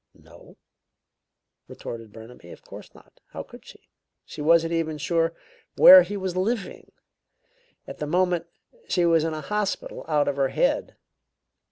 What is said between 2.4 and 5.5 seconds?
"of course not. How could she? She wasn't even sure